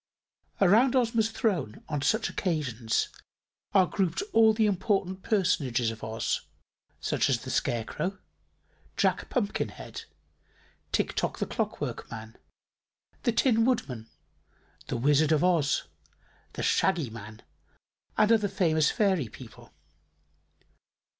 [0.59, 3.09] Around Ozma's throne, on such occasions,
[3.71, 6.41] are grouped all the important personages of Oz,
[6.99, 8.17] such as the Scarecrow,
[8.97, 10.05] Jack Pumpkinhead,
[10.91, 12.35] Tiktok the Clockwork Man,
[13.21, 14.09] the Tin Woodman,
[14.87, 15.83] the Wizard of Oz,
[16.53, 17.43] the Shaggy Man
[18.17, 19.71] and other famous fairy people.